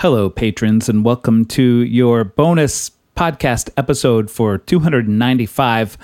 Hello, 0.00 0.30
patrons, 0.30 0.88
and 0.88 1.04
welcome 1.04 1.44
to 1.44 1.82
your 1.82 2.22
bonus 2.22 2.92
podcast 3.16 3.68
episode 3.76 4.30
for 4.30 4.56
295. 4.56 5.98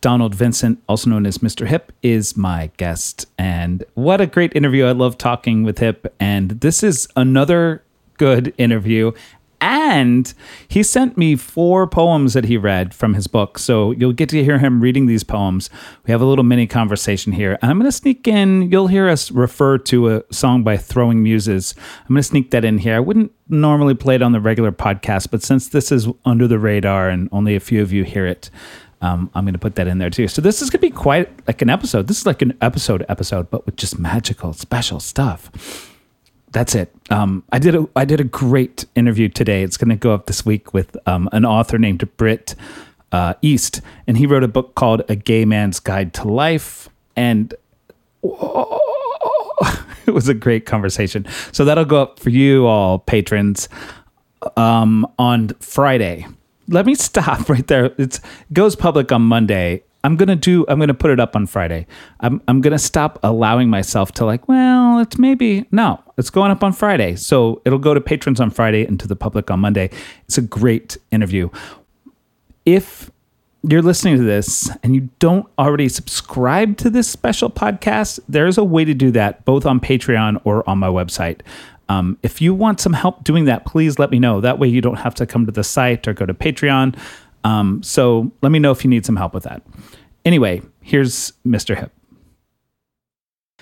Donald 0.00 0.34
Vincent, 0.34 0.82
also 0.88 1.10
known 1.10 1.24
as 1.24 1.38
Mr. 1.38 1.64
Hip, 1.68 1.92
is 2.02 2.36
my 2.36 2.72
guest. 2.78 3.26
And 3.38 3.84
what 3.94 4.20
a 4.20 4.26
great 4.26 4.56
interview. 4.56 4.86
I 4.86 4.90
love 4.90 5.18
talking 5.18 5.62
with 5.62 5.78
Hip. 5.78 6.12
And 6.18 6.50
this 6.62 6.82
is 6.82 7.06
another 7.14 7.84
good 8.16 8.52
interview. 8.58 9.12
And 9.60 10.32
he 10.68 10.82
sent 10.82 11.16
me 11.16 11.34
four 11.34 11.86
poems 11.86 12.34
that 12.34 12.44
he 12.44 12.56
read 12.56 12.94
from 12.94 13.14
his 13.14 13.26
book. 13.26 13.58
So 13.58 13.90
you'll 13.90 14.12
get 14.12 14.28
to 14.28 14.44
hear 14.44 14.58
him 14.58 14.80
reading 14.80 15.06
these 15.06 15.24
poems. 15.24 15.68
We 16.06 16.12
have 16.12 16.20
a 16.20 16.24
little 16.24 16.44
mini 16.44 16.66
conversation 16.66 17.32
here. 17.32 17.58
And 17.60 17.70
I'm 17.70 17.78
going 17.78 17.90
to 17.90 17.96
sneak 17.96 18.28
in, 18.28 18.70
you'll 18.70 18.86
hear 18.86 19.08
us 19.08 19.30
refer 19.32 19.78
to 19.78 20.16
a 20.16 20.22
song 20.30 20.62
by 20.62 20.76
Throwing 20.76 21.22
Muses. 21.22 21.74
I'm 22.02 22.14
going 22.14 22.18
to 22.18 22.22
sneak 22.22 22.50
that 22.52 22.64
in 22.64 22.78
here. 22.78 22.94
I 22.94 23.00
wouldn't 23.00 23.32
normally 23.48 23.94
play 23.94 24.14
it 24.14 24.22
on 24.22 24.32
the 24.32 24.40
regular 24.40 24.70
podcast, 24.70 25.30
but 25.30 25.42
since 25.42 25.68
this 25.68 25.90
is 25.90 26.06
under 26.24 26.46
the 26.46 26.58
radar 26.58 27.08
and 27.08 27.28
only 27.32 27.56
a 27.56 27.60
few 27.60 27.82
of 27.82 27.92
you 27.92 28.04
hear 28.04 28.26
it, 28.26 28.50
um, 29.00 29.30
I'm 29.34 29.44
going 29.44 29.54
to 29.54 29.60
put 29.60 29.76
that 29.76 29.88
in 29.88 29.98
there 29.98 30.10
too. 30.10 30.28
So 30.28 30.42
this 30.42 30.60
is 30.62 30.70
going 30.70 30.80
to 30.80 30.86
be 30.86 30.90
quite 30.90 31.30
like 31.46 31.62
an 31.62 31.70
episode. 31.70 32.08
This 32.08 32.18
is 32.18 32.26
like 32.26 32.42
an 32.42 32.56
episode 32.60 33.04
episode, 33.08 33.50
but 33.50 33.64
with 33.66 33.76
just 33.76 33.98
magical, 33.98 34.52
special 34.52 35.00
stuff. 35.00 35.50
That's 36.52 36.74
it. 36.74 36.94
Um, 37.10 37.44
I 37.52 37.58
did 37.58 37.74
a 37.74 37.86
I 37.94 38.04
did 38.04 38.20
a 38.20 38.24
great 38.24 38.86
interview 38.94 39.28
today. 39.28 39.62
It's 39.62 39.76
going 39.76 39.90
to 39.90 39.96
go 39.96 40.14
up 40.14 40.26
this 40.26 40.46
week 40.46 40.72
with 40.72 40.96
um, 41.06 41.28
an 41.32 41.44
author 41.44 41.78
named 41.78 42.08
Britt 42.16 42.54
uh, 43.12 43.34
East, 43.42 43.80
and 44.06 44.16
he 44.16 44.26
wrote 44.26 44.44
a 44.44 44.48
book 44.48 44.74
called 44.74 45.02
A 45.08 45.16
Gay 45.16 45.44
Man's 45.44 45.78
Guide 45.78 46.14
to 46.14 46.28
Life, 46.28 46.88
and 47.16 47.54
it 48.22 50.12
was 50.12 50.28
a 50.28 50.34
great 50.34 50.64
conversation. 50.64 51.26
So 51.52 51.64
that'll 51.64 51.84
go 51.84 52.02
up 52.02 52.18
for 52.18 52.30
you 52.30 52.66
all 52.66 52.98
patrons 52.98 53.68
um, 54.56 55.06
on 55.18 55.50
Friday 55.60 56.26
let 56.68 56.86
me 56.86 56.94
stop 56.94 57.48
right 57.48 57.66
there. 57.66 57.92
It's, 57.98 58.18
it 58.18 58.52
goes 58.52 58.76
public 58.76 59.10
on 59.10 59.22
Monday. 59.22 59.82
I'm 60.04 60.16
gonna 60.16 60.36
do. 60.36 60.64
I'm 60.68 60.78
gonna 60.78 60.94
put 60.94 61.10
it 61.10 61.18
up 61.18 61.34
on 61.34 61.46
Friday. 61.46 61.86
I'm 62.20 62.40
I'm 62.46 62.60
gonna 62.60 62.78
stop 62.78 63.18
allowing 63.22 63.68
myself 63.68 64.12
to 64.12 64.24
like. 64.24 64.48
Well, 64.48 65.00
it's 65.00 65.18
maybe 65.18 65.66
no. 65.72 66.02
It's 66.16 66.30
going 66.30 66.50
up 66.50 66.62
on 66.62 66.72
Friday, 66.72 67.16
so 67.16 67.60
it'll 67.64 67.78
go 67.78 67.94
to 67.94 68.00
patrons 68.00 68.40
on 68.40 68.50
Friday 68.50 68.84
and 68.84 68.98
to 69.00 69.08
the 69.08 69.16
public 69.16 69.50
on 69.50 69.60
Monday. 69.60 69.90
It's 70.26 70.38
a 70.38 70.42
great 70.42 70.96
interview. 71.10 71.50
If 72.64 73.10
you're 73.62 73.82
listening 73.82 74.16
to 74.16 74.22
this 74.22 74.70
and 74.82 74.94
you 74.94 75.08
don't 75.18 75.46
already 75.58 75.88
subscribe 75.88 76.76
to 76.78 76.90
this 76.90 77.08
special 77.08 77.50
podcast, 77.50 78.20
there's 78.28 78.56
a 78.56 78.64
way 78.64 78.84
to 78.84 78.94
do 78.94 79.10
that 79.10 79.44
both 79.44 79.66
on 79.66 79.80
Patreon 79.80 80.40
or 80.44 80.68
on 80.68 80.78
my 80.78 80.86
website. 80.86 81.40
Um, 81.88 82.18
if 82.22 82.40
you 82.40 82.54
want 82.54 82.80
some 82.80 82.92
help 82.92 83.24
doing 83.24 83.46
that, 83.46 83.64
please 83.64 83.98
let 83.98 84.10
me 84.10 84.18
know. 84.18 84.40
That 84.40 84.58
way 84.58 84.68
you 84.68 84.80
don't 84.80 84.98
have 84.98 85.14
to 85.16 85.26
come 85.26 85.46
to 85.46 85.52
the 85.52 85.64
site 85.64 86.06
or 86.06 86.12
go 86.12 86.26
to 86.26 86.34
Patreon. 86.34 86.96
Um, 87.44 87.82
so 87.82 88.30
let 88.42 88.50
me 88.50 88.58
know 88.58 88.70
if 88.72 88.84
you 88.84 88.90
need 88.90 89.06
some 89.06 89.16
help 89.16 89.34
with 89.34 89.44
that. 89.44 89.62
Anyway, 90.24 90.62
here's 90.82 91.32
Mr. 91.46 91.76
Hip. 91.76 91.92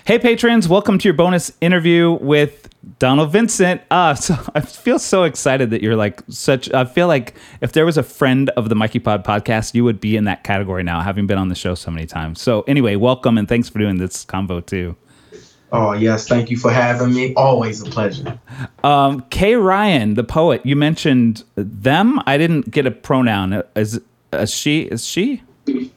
Hey, 0.05 0.19
patrons, 0.19 0.69
welcome 0.69 0.97
to 0.97 1.03
your 1.03 1.13
bonus 1.13 1.51
interview 1.59 2.13
with 2.13 2.69
Donald 2.97 3.31
Vincent. 3.31 3.81
Uh, 3.91 4.15
so 4.15 4.37
I 4.55 4.61
feel 4.61 4.99
so 4.99 5.23
excited 5.23 5.69
that 5.71 5.81
you're 5.81 5.97
like 5.97 6.23
such. 6.29 6.71
I 6.71 6.85
feel 6.85 7.07
like 7.07 7.35
if 7.59 7.73
there 7.73 7.85
was 7.85 7.97
a 7.97 8.03
friend 8.03 8.49
of 8.51 8.69
the 8.69 8.75
Mikey 8.75 8.99
Pod 8.99 9.25
podcast, 9.25 9.73
you 9.73 9.83
would 9.83 9.99
be 9.99 10.15
in 10.15 10.23
that 10.23 10.43
category 10.43 10.83
now, 10.83 11.01
having 11.01 11.27
been 11.27 11.37
on 11.37 11.49
the 11.49 11.55
show 11.55 11.75
so 11.75 11.91
many 11.91 12.05
times. 12.05 12.41
So, 12.41 12.61
anyway, 12.61 12.95
welcome 12.95 13.37
and 13.37 13.49
thanks 13.49 13.67
for 13.67 13.79
doing 13.79 13.97
this 13.97 14.23
convo 14.23 14.65
too. 14.65 14.95
Oh 15.71 15.93
yes, 15.93 16.27
thank 16.27 16.49
you 16.49 16.57
for 16.57 16.71
having 16.71 17.13
me. 17.13 17.33
Always 17.35 17.81
a 17.81 17.85
pleasure. 17.85 18.39
Um, 18.83 19.21
Kay 19.29 19.55
Ryan, 19.55 20.13
the 20.13 20.23
poet, 20.23 20.65
you 20.65 20.75
mentioned 20.75 21.43
them. 21.55 22.21
I 22.25 22.37
didn't 22.37 22.71
get 22.71 22.85
a 22.85 22.91
pronoun. 22.91 23.63
Is, 23.75 23.99
is 24.31 24.53
she? 24.53 24.83
Is 24.83 25.05
she? 25.05 25.43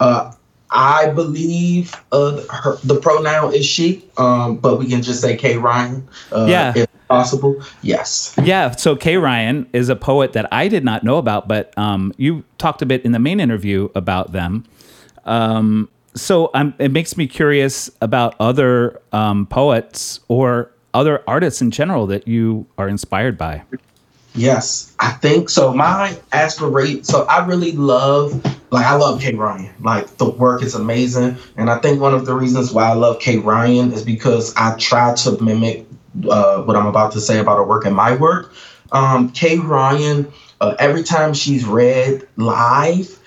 Uh, 0.01 0.33
I 0.73 1.11
believe 1.11 1.95
uh, 2.13 2.43
her, 2.49 2.77
the 2.85 3.01
pronoun 3.01 3.55
is 3.55 3.67
she, 3.67 4.05
um, 4.17 4.57
but 4.57 4.79
we 4.79 4.87
can 4.87 5.03
just 5.03 5.21
say 5.21 5.37
Kay 5.37 5.57
Ryan. 5.57 6.07
Uh, 6.33 6.47
yeah. 6.49 6.73
If 6.77 6.89
possible, 7.09 7.61
yes. 7.83 8.35
Yeah. 8.43 8.71
So 8.73 8.97
Kay 8.97 9.17
Ryan 9.17 9.69
is 9.73 9.89
a 9.89 9.97
poet 9.97 10.33
that 10.33 10.49
I 10.53 10.69
did 10.69 10.85
not 10.85 11.05
know 11.05 11.19
about, 11.19 11.49
but 11.49 11.77
um, 11.79 12.13
you 12.17 12.45
talked 12.59 12.83
a 12.83 12.87
bit 12.87 13.05
in 13.05 13.13
the 13.13 13.19
main 13.19 13.41
interview 13.41 13.89
about 13.95 14.33
them. 14.33 14.65
Um, 15.25 15.89
so 16.15 16.51
um, 16.55 16.75
it 16.79 16.91
makes 16.91 17.17
me 17.17 17.27
curious 17.27 17.91
about 18.01 18.35
other 18.41 19.01
um, 19.13 19.47
poets 19.47 20.21
or 20.29 20.71
other 20.95 21.23
artists 21.27 21.63
in 21.63 21.71
general 21.71 22.07
that 22.09 22.27
you 22.27 22.67
are 22.79 22.89
inspired 22.89 23.39
by. 23.39 23.63
Yes, 24.35 24.95
I 25.01 25.11
think 25.13 25.49
so. 25.49 25.75
My 25.75 26.17
aspirate, 26.33 27.05
so 27.05 27.25
I 27.25 27.45
really 27.47 27.73
love, 27.73 28.45
like, 28.71 28.87
I 28.87 28.95
love 28.95 29.21
Kay 29.21 29.35
Ryan. 29.35 29.75
Like, 29.81 30.19
the 30.19 30.31
work 30.31 30.63
is 30.63 30.75
amazing. 30.75 31.37
And 31.57 31.69
I 31.69 31.79
think 31.79 32.01
one 32.01 32.15
of 32.15 32.27
the 32.27 32.35
reasons 32.35 32.73
why 32.73 32.89
I 32.89 32.95
love 32.95 33.19
Kay 33.19 33.39
Ryan 33.39 33.93
is 33.93 34.05
because 34.05 34.55
I 34.57 34.77
try 34.77 35.15
to 35.15 35.43
mimic 35.43 35.87
uh, 36.29 36.63
what 36.63 36.77
I'm 36.77 36.87
about 36.87 37.13
to 37.13 37.21
say 37.21 37.39
about 37.39 37.57
her 37.57 37.65
work 37.65 37.87
in 37.87 37.93
my 37.93 38.15
work. 38.17 38.53
Um, 38.93 39.31
Kay 39.33 39.59
Ryan, 39.59 40.33
uh, 40.61 40.77
every 40.79 41.03
time 41.03 41.35
she's 41.35 41.65
read 41.65 42.27
live, 42.37 43.20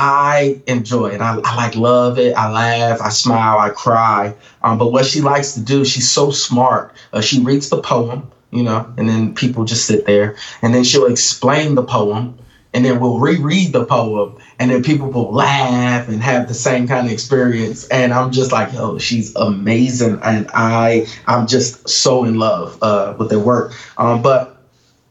I 0.00 0.62
enjoy 0.66 1.08
it. 1.08 1.20
I, 1.20 1.38
I, 1.44 1.56
like 1.56 1.76
love 1.76 2.18
it. 2.18 2.32
I 2.32 2.50
laugh. 2.50 3.02
I 3.02 3.10
smile. 3.10 3.58
I 3.58 3.68
cry. 3.68 4.34
Um, 4.62 4.78
but 4.78 4.92
what 4.92 5.04
she 5.04 5.20
likes 5.20 5.52
to 5.52 5.60
do, 5.60 5.84
she's 5.84 6.10
so 6.10 6.30
smart. 6.30 6.94
Uh, 7.12 7.20
she 7.20 7.40
reads 7.40 7.68
the 7.68 7.82
poem, 7.82 8.30
you 8.50 8.62
know, 8.62 8.90
and 8.96 9.06
then 9.06 9.34
people 9.34 9.66
just 9.66 9.84
sit 9.84 10.06
there, 10.06 10.36
and 10.62 10.74
then 10.74 10.84
she'll 10.84 11.04
explain 11.04 11.74
the 11.74 11.82
poem, 11.82 12.38
and 12.72 12.82
then 12.82 12.98
we'll 12.98 13.18
reread 13.18 13.74
the 13.74 13.84
poem, 13.84 14.38
and 14.58 14.70
then 14.70 14.82
people 14.82 15.10
will 15.10 15.34
laugh 15.34 16.08
and 16.08 16.22
have 16.22 16.48
the 16.48 16.54
same 16.54 16.88
kind 16.88 17.06
of 17.06 17.12
experience. 17.12 17.86
And 17.88 18.14
I'm 18.14 18.32
just 18.32 18.52
like, 18.52 18.72
yo, 18.72 18.96
she's 18.96 19.36
amazing, 19.36 20.18
and 20.22 20.48
I 20.54 21.08
I'm 21.26 21.46
just 21.46 21.86
so 21.90 22.24
in 22.24 22.38
love 22.38 22.78
uh, 22.82 23.16
with 23.18 23.28
their 23.28 23.38
work. 23.38 23.74
Um, 23.98 24.22
but 24.22 24.59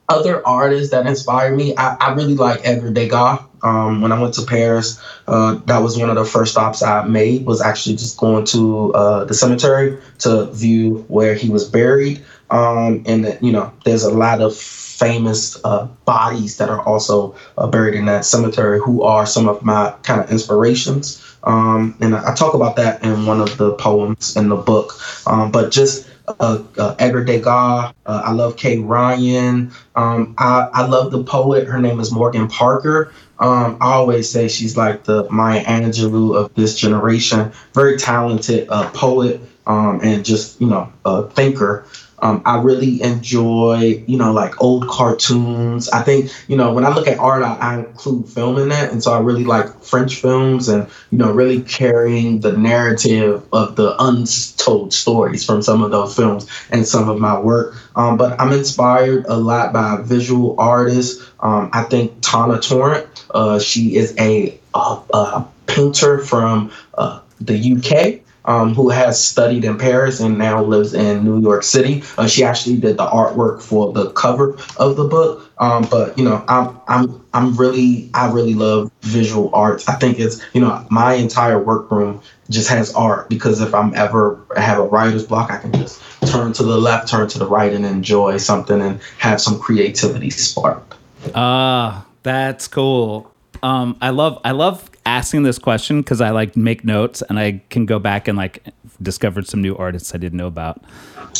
other 0.09 0.45
artists 0.45 0.91
that 0.91 1.07
inspire 1.07 1.55
me, 1.55 1.75
I, 1.77 1.95
I 1.95 2.13
really 2.13 2.35
like 2.35 2.61
Edgar 2.63 2.91
Degas. 2.91 3.39
Um, 3.61 4.01
when 4.01 4.11
I 4.13 4.19
went 4.19 4.33
to 4.35 4.45
Paris, 4.45 5.01
uh, 5.27 5.55
that 5.65 5.79
was 5.79 5.97
one 5.97 6.09
of 6.09 6.15
the 6.15 6.23
first 6.23 6.53
stops 6.53 6.81
I 6.81 7.03
made. 7.03 7.45
Was 7.45 7.61
actually 7.61 7.97
just 7.97 8.17
going 8.17 8.45
to 8.45 8.93
uh, 8.93 9.25
the 9.25 9.33
cemetery 9.33 9.99
to 10.19 10.45
view 10.51 11.05
where 11.09 11.35
he 11.35 11.49
was 11.49 11.69
buried. 11.69 12.23
Um, 12.49 13.03
and 13.05 13.37
you 13.41 13.51
know, 13.51 13.73
there's 13.83 14.03
a 14.03 14.13
lot 14.13 14.41
of 14.41 14.55
famous 14.55 15.57
uh, 15.63 15.85
bodies 16.05 16.57
that 16.57 16.69
are 16.69 16.81
also 16.81 17.35
uh, 17.57 17.67
buried 17.67 17.95
in 17.95 18.05
that 18.05 18.25
cemetery 18.25 18.79
who 18.79 19.03
are 19.03 19.25
some 19.25 19.47
of 19.47 19.63
my 19.63 19.93
kind 20.03 20.21
of 20.21 20.29
inspirations. 20.31 21.23
Um, 21.43 21.95
and 22.01 22.15
I, 22.15 22.31
I, 22.31 22.35
talk 22.35 22.53
about 22.53 22.75
that 22.75 23.01
in 23.01 23.25
one 23.25 23.39
of 23.39 23.57
the 23.57 23.73
poems 23.75 24.35
in 24.35 24.49
the 24.49 24.57
book. 24.57 24.99
Um, 25.25 25.51
but 25.51 25.71
just 25.71 26.05
uh, 26.39 26.63
uh, 26.77 26.95
Edgar 26.99 27.23
Degas. 27.23 27.93
Uh, 28.05 28.21
I 28.25 28.31
love 28.31 28.57
Kay 28.57 28.79
Ryan. 28.79 29.71
Um, 29.95 30.35
I, 30.37 30.69
I 30.73 30.87
love 30.87 31.11
the 31.11 31.23
poet. 31.23 31.67
Her 31.67 31.79
name 31.79 31.99
is 31.99 32.11
Morgan 32.11 32.47
Parker. 32.47 33.11
Um, 33.39 33.77
I 33.79 33.93
always 33.93 34.29
say 34.29 34.47
she's 34.47 34.75
like 34.75 35.05
the 35.05 35.29
Maya 35.31 35.63
Angelou 35.63 36.35
of 36.35 36.53
this 36.55 36.77
generation. 36.77 37.51
Very 37.73 37.97
talented 37.97 38.67
uh, 38.69 38.89
poet 38.91 39.41
um, 39.65 40.01
and 40.03 40.25
just 40.25 40.59
you 40.59 40.67
know 40.67 40.91
a 41.05 41.23
thinker. 41.29 41.85
Um, 42.21 42.41
I 42.45 42.61
really 42.61 43.01
enjoy, 43.01 44.03
you 44.07 44.17
know, 44.17 44.31
like 44.31 44.61
old 44.61 44.87
cartoons. 44.87 45.89
I 45.89 46.01
think, 46.01 46.31
you 46.47 46.57
know, 46.57 46.73
when 46.73 46.85
I 46.85 46.93
look 46.93 47.07
at 47.07 47.17
art, 47.19 47.43
I, 47.43 47.55
I, 47.55 47.79
include 47.79 48.27
film 48.27 48.57
in 48.57 48.69
that. 48.69 48.91
And 48.91 49.03
so 49.03 49.13
I 49.13 49.19
really 49.19 49.43
like 49.43 49.81
French 49.83 50.15
films 50.15 50.67
and, 50.67 50.87
you 51.11 51.17
know, 51.17 51.31
really 51.31 51.61
carrying 51.61 52.39
the 52.41 52.53
narrative 52.53 53.43
of 53.53 53.75
the 53.75 53.95
untold 53.99 54.93
stories 54.93 55.45
from 55.45 55.61
some 55.61 55.83
of 55.83 55.91
those 55.91 56.15
films 56.15 56.47
and 56.71 56.87
some 56.87 57.09
of 57.09 57.19
my 57.19 57.39
work. 57.39 57.75
Um, 57.95 58.17
but 58.17 58.39
I'm 58.39 58.51
inspired 58.51 59.25
a 59.27 59.35
lot 59.35 59.73
by 59.73 59.97
visual 60.01 60.55
artists. 60.59 61.25
Um, 61.39 61.69
I 61.73 61.83
think 61.83 62.13
Tana 62.21 62.59
Torrent, 62.59 63.07
uh, 63.31 63.59
she 63.59 63.95
is 63.95 64.15
a, 64.19 64.59
a, 64.73 64.97
a 65.13 65.47
painter 65.67 66.19
from 66.19 66.71
uh, 66.97 67.21
the 67.39 67.73
UK 67.73 68.21
um, 68.49 68.73
who 68.73 68.89
has 68.89 69.23
studied 69.23 69.63
in 69.63 69.77
Paris 69.77 70.19
and 70.19 70.37
now 70.39 70.61
lives 70.63 70.95
in 70.95 71.23
New 71.23 71.39
York 71.39 71.61
City. 71.61 72.01
Uh, 72.17 72.27
she 72.27 72.43
actually 72.43 72.77
did 72.77 72.97
the 72.97 73.05
artwork 73.05 73.61
for 73.61 73.93
the 73.93 74.09
cover 74.11 74.57
of 74.77 74.97
the 74.97 75.03
book. 75.03 75.49
Um, 75.59 75.87
but 75.89 76.17
you 76.17 76.25
know, 76.25 76.43
I'm 76.47 76.75
I'm 76.87 77.23
I'm 77.33 77.55
really 77.55 78.09
I 78.15 78.31
really 78.31 78.55
love 78.55 78.91
visual 79.01 79.53
arts. 79.53 79.87
I 79.87 79.93
think 79.95 80.19
it's 80.19 80.41
you 80.53 80.61
know 80.61 80.83
my 80.89 81.13
entire 81.13 81.61
workroom 81.61 82.21
just 82.49 82.69
has 82.69 82.91
art 82.95 83.29
because 83.29 83.61
if 83.61 83.75
I'm 83.75 83.93
ever 83.93 84.39
have 84.57 84.79
a 84.79 84.83
writer's 84.83 85.27
block, 85.27 85.51
I 85.51 85.59
can 85.59 85.71
just 85.73 86.01
turn 86.27 86.51
to 86.53 86.63
the 86.63 86.77
left, 86.77 87.07
turn 87.07 87.27
to 87.29 87.37
the 87.37 87.47
right, 87.47 87.71
and 87.71 87.85
enjoy 87.85 88.37
something 88.37 88.81
and 88.81 88.99
have 89.19 89.39
some 89.39 89.59
creativity 89.59 90.31
spark. 90.31 90.95
Ah, 91.35 92.01
uh, 92.01 92.05
that's 92.23 92.67
cool. 92.67 93.31
Um, 93.61 93.97
I 94.01 94.09
love 94.09 94.41
I 94.43 94.51
love 94.51 94.89
asking 95.09 95.43
this 95.43 95.57
question 95.57 96.01
because 96.01 96.21
I 96.21 96.29
like 96.29 96.55
make 96.55 96.85
notes 96.85 97.23
and 97.23 97.39
I 97.39 97.63
can 97.69 97.85
go 97.85 97.97
back 97.97 98.27
and 98.27 98.37
like 98.37 98.63
discovered 99.01 99.47
some 99.47 99.61
new 99.61 99.75
artists 99.75 100.13
I 100.13 100.19
didn't 100.19 100.37
know 100.37 100.47
about. 100.47 100.83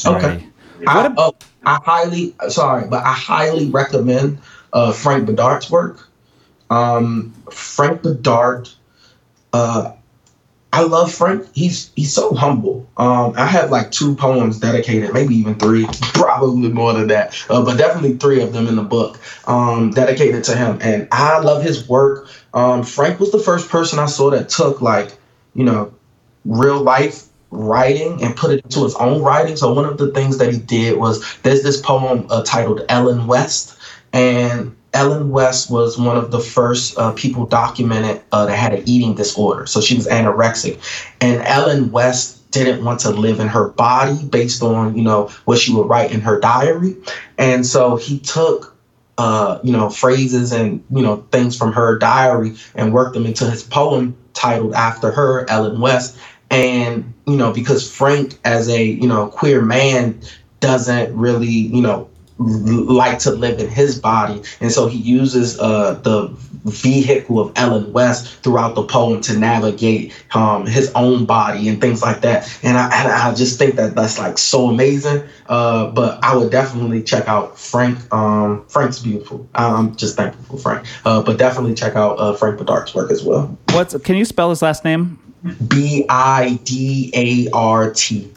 Okay. 0.05 0.47
I, 0.87 1.13
oh, 1.17 1.35
I 1.65 1.79
highly 1.83 2.35
sorry, 2.47 2.87
but 2.87 3.03
I 3.03 3.13
highly 3.13 3.69
recommend 3.69 4.39
uh, 4.73 4.91
Frank 4.91 5.29
Bidart's 5.29 5.69
work. 5.69 6.09
Um, 6.69 7.33
Frank 7.51 8.01
Bidart, 8.01 8.73
uh, 9.53 9.93
I 10.71 10.83
love 10.83 11.11
Frank. 11.11 11.47
He's 11.53 11.91
he's 11.95 12.13
so 12.13 12.33
humble. 12.33 12.87
Um, 12.97 13.33
I 13.35 13.45
have 13.45 13.71
like 13.71 13.91
two 13.91 14.15
poems 14.15 14.59
dedicated, 14.59 15.13
maybe 15.13 15.35
even 15.35 15.55
three, 15.55 15.85
probably 16.13 16.69
more 16.69 16.93
than 16.93 17.07
that, 17.07 17.35
uh, 17.49 17.63
but 17.63 17.77
definitely 17.77 18.17
three 18.17 18.41
of 18.41 18.53
them 18.53 18.67
in 18.67 18.75
the 18.75 18.83
book 18.83 19.19
um, 19.47 19.91
dedicated 19.91 20.43
to 20.45 20.55
him. 20.55 20.77
And 20.81 21.07
I 21.11 21.39
love 21.39 21.63
his 21.63 21.89
work. 21.89 22.27
Um, 22.53 22.83
Frank 22.83 23.19
was 23.19 23.31
the 23.31 23.39
first 23.39 23.69
person 23.69 23.99
I 23.99 24.07
saw 24.07 24.29
that 24.31 24.49
took 24.49 24.81
like 24.81 25.17
you 25.53 25.63
know 25.63 25.93
real 26.45 26.81
life 26.81 27.25
writing 27.51 28.21
and 28.23 28.35
put 28.35 28.51
it 28.51 28.63
into 28.63 28.83
his 28.83 28.95
own 28.95 29.21
writing. 29.21 29.55
So 29.55 29.73
one 29.73 29.85
of 29.85 29.97
the 29.97 30.11
things 30.11 30.37
that 30.37 30.53
he 30.53 30.59
did 30.59 30.97
was 30.97 31.23
there's 31.41 31.63
this 31.63 31.81
poem 31.81 32.27
uh, 32.29 32.43
titled 32.43 32.85
Ellen 32.89 33.27
West, 33.27 33.77
and 34.13 34.75
Ellen 34.93 35.29
West 35.29 35.69
was 35.69 35.97
one 35.97 36.17
of 36.17 36.31
the 36.31 36.39
first 36.39 36.97
uh, 36.97 37.11
people 37.11 37.45
documented 37.45 38.21
uh, 38.31 38.45
that 38.45 38.55
had 38.55 38.73
an 38.73 38.83
eating 38.85 39.13
disorder. 39.13 39.65
So 39.65 39.81
she 39.81 39.95
was 39.95 40.07
anorexic. 40.07 40.79
And 41.21 41.41
Ellen 41.43 41.91
West 41.91 42.49
didn't 42.51 42.83
want 42.83 42.99
to 43.01 43.11
live 43.11 43.39
in 43.39 43.47
her 43.47 43.69
body 43.69 44.25
based 44.25 44.63
on, 44.63 44.95
you 44.95 45.03
know, 45.03 45.27
what 45.45 45.59
she 45.59 45.73
would 45.73 45.87
write 45.87 46.11
in 46.11 46.21
her 46.21 46.39
diary. 46.39 46.95
And 47.37 47.65
so 47.65 47.97
he 47.97 48.19
took 48.19 48.75
uh, 49.19 49.59
you 49.63 49.73
know, 49.73 49.89
phrases 49.89 50.53
and, 50.53 50.81
you 50.89 51.01
know, 51.01 51.17
things 51.29 51.57
from 51.57 51.73
her 51.73 51.97
diary 51.99 52.55
and 52.73 52.93
worked 52.93 53.13
them 53.13 53.25
into 53.25 53.49
his 53.49 53.61
poem 53.61 54.15
titled 54.33 54.73
after 54.73 55.11
her, 55.11 55.45
Ellen 55.49 55.81
West. 55.81 56.17
And, 56.49 57.13
you 57.27 57.35
know, 57.35 57.51
because 57.51 57.91
Frank 57.91 58.39
as 58.45 58.69
a, 58.69 58.81
you 58.81 59.09
know, 59.09 59.27
queer 59.27 59.61
man 59.61 60.21
doesn't 60.61 61.13
really, 61.17 61.49
you 61.49 61.81
know, 61.81 62.09
like 62.39 63.19
to 63.19 63.31
live 63.31 63.59
in 63.59 63.67
his 63.67 63.99
body. 63.99 64.41
And 64.61 64.71
so 64.71 64.87
he 64.87 64.97
uses 64.97 65.59
uh, 65.59 65.95
the 66.03 66.29
vehicle 66.65 67.39
of 67.39 67.51
Ellen 67.55 67.91
West 67.93 68.41
throughout 68.43 68.75
the 68.75 68.83
poem 68.83 69.21
to 69.21 69.37
navigate 69.37 70.13
um, 70.33 70.65
his 70.65 70.91
own 70.95 71.25
body 71.25 71.67
and 71.67 71.81
things 71.81 72.01
like 72.01 72.21
that. 72.21 72.59
And 72.63 72.77
I, 72.77 72.85
and 72.85 73.11
I 73.11 73.33
just 73.33 73.59
think 73.59 73.75
that 73.75 73.95
that's 73.95 74.17
like 74.17 74.37
so 74.37 74.69
amazing. 74.69 75.23
Uh, 75.47 75.91
but 75.91 76.23
I 76.23 76.35
would 76.35 76.51
definitely 76.51 77.03
check 77.03 77.27
out 77.27 77.57
Frank. 77.59 77.99
Um, 78.13 78.65
Frank's 78.67 78.99
beautiful. 78.99 79.47
I'm 79.55 79.95
just 79.95 80.15
thankful 80.15 80.57
for 80.57 80.61
Frank. 80.61 80.87
Uh, 81.05 81.21
but 81.21 81.37
definitely 81.37 81.73
check 81.73 81.95
out 81.95 82.19
uh, 82.19 82.33
Frank 82.33 82.59
Bidart's 82.59 82.95
work 82.95 83.11
as 83.11 83.23
well. 83.23 83.57
What's 83.71 83.97
can 83.99 84.15
you 84.15 84.25
spell 84.25 84.49
his 84.49 84.61
last 84.61 84.85
name? 84.85 85.19
B 85.67 86.05
I 86.09 86.59
D 86.63 87.11
A 87.13 87.55
R 87.55 87.93
T. 87.93 88.31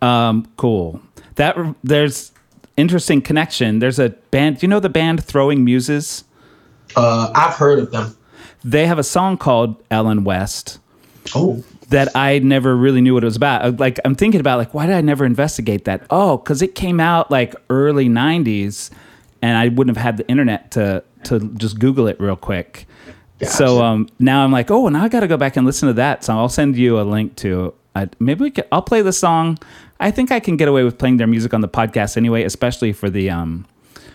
Um, 0.00 0.50
cool. 0.56 1.00
That 1.36 1.56
there's 1.82 2.31
interesting 2.76 3.22
connection. 3.22 3.78
There's 3.78 3.98
a 3.98 4.10
band. 4.30 4.62
You 4.62 4.68
know 4.68 4.80
the 4.80 4.88
band 4.88 5.24
Throwing 5.24 5.64
Muses? 5.64 6.24
Uh, 6.96 7.30
I've 7.34 7.54
heard 7.54 7.78
of 7.78 7.90
them. 7.90 8.16
They 8.64 8.86
have 8.86 8.98
a 8.98 9.04
song 9.04 9.38
called 9.38 9.82
Ellen 9.90 10.24
West. 10.24 10.78
Oh. 11.34 11.64
That 11.88 12.08
I 12.16 12.38
never 12.38 12.74
really 12.76 13.00
knew 13.00 13.14
what 13.14 13.22
it 13.22 13.26
was 13.26 13.36
about. 13.36 13.64
Uh, 13.64 13.72
like 13.78 14.00
I'm 14.04 14.14
thinking 14.14 14.40
about 14.40 14.58
like 14.58 14.72
why 14.72 14.86
did 14.86 14.94
I 14.94 15.02
never 15.02 15.24
investigate 15.24 15.84
that? 15.84 16.06
Oh, 16.10 16.38
because 16.38 16.62
it 16.62 16.74
came 16.74 17.00
out 17.00 17.30
like 17.30 17.54
early 17.68 18.08
'90s, 18.08 18.90
and 19.42 19.58
I 19.58 19.68
wouldn't 19.68 19.96
have 19.96 20.02
had 20.02 20.16
the 20.16 20.26
internet 20.28 20.70
to 20.72 21.04
to 21.24 21.40
just 21.54 21.78
Google 21.78 22.06
it 22.06 22.18
real 22.18 22.36
quick. 22.36 22.86
Gotcha. 23.38 23.52
So 23.52 23.82
um, 23.82 24.08
now 24.18 24.44
I'm 24.44 24.52
like, 24.52 24.70
oh, 24.70 24.88
now 24.88 25.02
I 25.02 25.08
got 25.08 25.20
to 25.20 25.28
go 25.28 25.36
back 25.36 25.56
and 25.56 25.66
listen 25.66 25.88
to 25.88 25.92
that 25.94 26.24
song. 26.24 26.38
I'll 26.38 26.48
send 26.48 26.76
you 26.76 26.98
a 26.98 27.02
link 27.02 27.36
to. 27.36 27.74
Uh, 27.94 28.06
maybe 28.18 28.44
we 28.44 28.50
can. 28.50 28.64
I'll 28.72 28.82
play 28.82 29.02
the 29.02 29.12
song. 29.12 29.58
I 30.02 30.10
think 30.10 30.32
I 30.32 30.40
can 30.40 30.56
get 30.56 30.68
away 30.68 30.82
with 30.82 30.98
playing 30.98 31.18
their 31.18 31.26
music 31.26 31.54
on 31.54 31.60
the 31.60 31.68
podcast 31.68 32.16
anyway, 32.16 32.42
especially 32.42 32.92
for 32.92 33.08
the 33.08 33.30
um, 33.30 33.66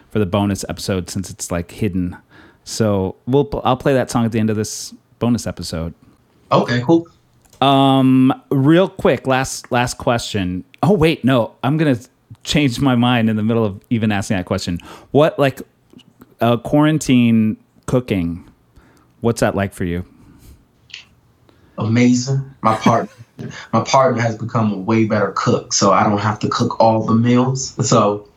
for 0.09 0.19
the 0.19 0.25
bonus 0.25 0.65
episode 0.67 1.09
since 1.09 1.29
it's 1.29 1.51
like 1.51 1.71
hidden. 1.71 2.17
So 2.65 3.15
we'll 3.25 3.49
I'll 3.63 3.77
play 3.77 3.93
that 3.93 4.11
song 4.11 4.25
at 4.25 4.33
the 4.33 4.39
end 4.39 4.49
of 4.49 4.57
this 4.57 4.93
bonus 5.19 5.47
episode. 5.47 5.93
Okay, 6.51 6.81
cool. 6.81 7.07
Um, 7.61 8.33
real 8.51 8.89
quick, 8.89 9.25
last 9.25 9.71
last 9.71 9.97
question. 9.97 10.65
Oh 10.83 10.91
wait, 10.91 11.23
no, 11.23 11.55
I'm 11.63 11.77
gonna 11.77 11.99
change 12.43 12.79
my 12.81 12.95
mind 12.95 13.29
in 13.29 13.37
the 13.37 13.43
middle 13.43 13.63
of 13.63 13.81
even 13.89 14.11
asking 14.11 14.37
that 14.37 14.45
question. 14.45 14.79
What 15.11 15.39
like 15.39 15.61
uh, 16.41 16.57
quarantine 16.57 17.55
cooking? 17.85 18.47
What's 19.21 19.39
that 19.39 19.55
like 19.55 19.73
for 19.73 19.85
you? 19.85 20.05
Amazing. 21.77 22.55
My 22.61 22.75
partner 22.75 23.09
my 23.73 23.83
partner 23.83 24.21
has 24.21 24.37
become 24.37 24.73
a 24.73 24.77
way 24.77 25.05
better 25.05 25.31
cook, 25.35 25.73
so 25.73 25.91
I 25.91 26.03
don't 26.03 26.17
have 26.17 26.39
to 26.39 26.49
cook 26.49 26.79
all 26.79 27.03
the 27.03 27.13
meals. 27.13 27.75
So 27.87 28.27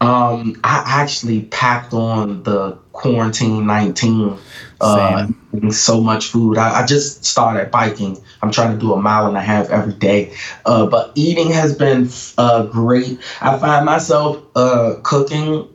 um, 0.00 0.58
I 0.64 0.82
actually 0.86 1.42
packed 1.42 1.92
on 1.92 2.42
the 2.42 2.72
quarantine 2.92 3.66
19 3.66 4.38
uh, 4.80 5.28
so 5.70 6.00
much 6.00 6.26
food. 6.28 6.58
I, 6.58 6.80
I, 6.80 6.86
just 6.86 7.24
started 7.24 7.70
biking. 7.70 8.16
I'm 8.42 8.50
trying 8.50 8.72
to 8.72 8.78
do 8.78 8.94
a 8.94 9.00
mile 9.00 9.26
and 9.26 9.36
a 9.36 9.42
half 9.42 9.68
every 9.68 9.92
day. 9.92 10.34
Uh, 10.64 10.86
but 10.86 11.12
eating 11.14 11.50
has 11.50 11.76
been 11.76 12.08
uh, 12.38 12.64
great. 12.64 13.20
I 13.42 13.58
find 13.58 13.84
myself 13.84 14.42
uh, 14.56 14.94
cooking 15.02 15.68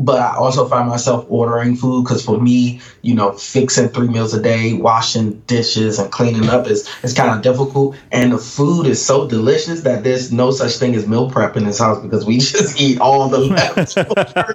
but 0.00 0.18
I 0.18 0.34
also 0.34 0.66
find 0.66 0.88
myself 0.88 1.26
ordering 1.28 1.76
food 1.76 2.04
because 2.04 2.24
for 2.24 2.40
me, 2.40 2.80
you 3.02 3.14
know, 3.14 3.32
fixing 3.32 3.90
three 3.90 4.08
meals 4.08 4.32
a 4.32 4.42
day, 4.42 4.72
washing 4.72 5.40
dishes, 5.40 5.98
and 5.98 6.10
cleaning 6.10 6.48
up 6.48 6.66
is 6.66 6.88
is 7.02 7.12
kind 7.12 7.30
of 7.30 7.42
difficult. 7.42 7.96
And 8.10 8.32
the 8.32 8.38
food 8.38 8.86
is 8.86 9.04
so 9.04 9.28
delicious 9.28 9.82
that 9.82 10.02
there's 10.02 10.32
no 10.32 10.52
such 10.52 10.76
thing 10.76 10.94
as 10.94 11.06
meal 11.06 11.30
prep 11.30 11.56
in 11.56 11.64
this 11.64 11.78
house 11.78 12.02
because 12.02 12.24
we 12.24 12.38
just 12.38 12.80
eat 12.80 12.98
all 12.98 13.28
the 13.28 13.38
leftovers. 13.76 14.54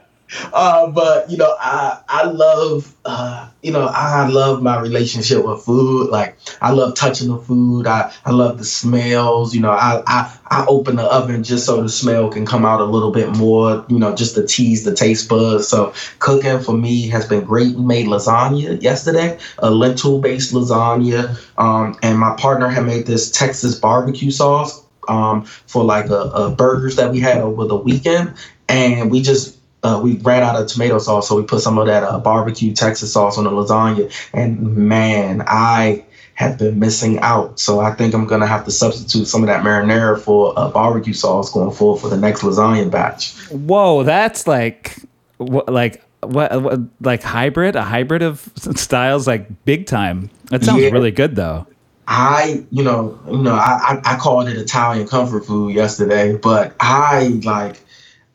Uh, 0.53 0.87
but 0.91 1.29
you 1.29 1.37
know, 1.37 1.55
I 1.59 1.99
I 2.07 2.25
love 2.25 2.93
uh, 3.05 3.49
you 3.61 3.71
know 3.71 3.85
I 3.87 4.27
love 4.27 4.61
my 4.61 4.79
relationship 4.79 5.45
with 5.45 5.63
food. 5.63 6.09
Like 6.09 6.37
I 6.61 6.71
love 6.71 6.95
touching 6.95 7.29
the 7.29 7.37
food. 7.37 7.87
I 7.87 8.11
I 8.25 8.31
love 8.31 8.57
the 8.57 8.65
smells. 8.65 9.53
You 9.53 9.61
know, 9.61 9.71
I 9.71 10.01
I 10.07 10.37
I 10.47 10.65
open 10.67 10.95
the 10.95 11.03
oven 11.03 11.43
just 11.43 11.65
so 11.65 11.81
the 11.81 11.89
smell 11.89 12.29
can 12.29 12.45
come 12.45 12.65
out 12.65 12.81
a 12.81 12.85
little 12.85 13.11
bit 13.11 13.35
more. 13.35 13.85
You 13.87 13.99
know, 13.99 14.15
just 14.15 14.35
to 14.35 14.45
tease 14.45 14.83
the 14.83 14.95
taste 14.95 15.29
buds. 15.29 15.67
So 15.67 15.93
cooking 16.19 16.59
for 16.59 16.73
me 16.73 17.07
has 17.09 17.27
been 17.27 17.43
great. 17.45 17.75
We 17.75 17.83
made 17.83 18.07
lasagna 18.07 18.81
yesterday, 18.81 19.39
a 19.59 19.69
lentil 19.69 20.19
based 20.19 20.53
lasagna, 20.53 21.37
um, 21.57 21.97
and 22.01 22.17
my 22.19 22.35
partner 22.35 22.67
had 22.67 22.85
made 22.85 23.05
this 23.05 23.31
Texas 23.31 23.75
barbecue 23.79 24.31
sauce 24.31 24.83
um, 25.07 25.43
for 25.43 25.83
like 25.83 26.09
a, 26.09 26.13
a 26.19 26.49
burgers 26.51 26.95
that 26.95 27.11
we 27.11 27.19
had 27.19 27.37
over 27.37 27.65
the 27.67 27.75
weekend, 27.75 28.33
and 28.67 29.11
we 29.11 29.21
just 29.21 29.54
uh, 29.85 29.99
we 29.99 30.17
ran 30.17 30.43
out 30.43 30.59
of 30.59 30.67
tomato 30.67 30.97
sauce, 30.97 31.29
so 31.29 31.35
we 31.35 31.43
put 31.43 31.61
some 31.61 31.77
of 31.77 31.85
that 31.87 32.03
uh, 32.03 32.19
barbecue 32.19 32.73
Texas 32.73 33.13
sauce 33.13 33.37
on 33.37 33.43
the 33.43 33.51
lasagna. 33.51 34.11
And 34.33 34.75
man, 34.75 35.43
I 35.45 36.03
have 36.33 36.57
been 36.57 36.79
missing 36.79 37.19
out. 37.19 37.59
So 37.59 37.79
I 37.79 37.93
think 37.93 38.13
I'm 38.13 38.25
gonna 38.25 38.47
have 38.47 38.65
to 38.65 38.71
substitute 38.71 39.27
some 39.27 39.41
of 39.41 39.47
that 39.47 39.63
marinara 39.63 40.19
for 40.19 40.53
a 40.57 40.69
barbecue 40.69 41.13
sauce 41.13 41.51
going 41.51 41.71
forward 41.71 42.01
for 42.01 42.09
the 42.09 42.17
next 42.17 42.41
lasagna 42.41 42.89
batch. 42.89 43.35
Whoa, 43.49 44.03
that's 44.03 44.47
like, 44.47 44.97
like 45.39 46.03
what, 46.21 46.61
what, 46.61 46.79
like 46.99 47.21
hybrid, 47.21 47.75
a 47.75 47.83
hybrid 47.83 48.21
of 48.21 48.49
styles, 48.75 49.27
like 49.27 49.65
big 49.65 49.85
time. 49.85 50.29
That 50.45 50.63
sounds 50.63 50.81
yeah. 50.81 50.89
really 50.89 51.11
good 51.11 51.35
though. 51.35 51.67
I, 52.07 52.65
you 52.69 52.83
know, 52.83 53.19
you 53.27 53.37
know, 53.37 53.55
I, 53.55 54.01
I, 54.05 54.13
I 54.13 54.17
called 54.17 54.47
it 54.47 54.57
Italian 54.57 55.07
comfort 55.07 55.45
food 55.45 55.73
yesterday, 55.73 56.35
but 56.35 56.75
I 56.79 57.39
like, 57.43 57.79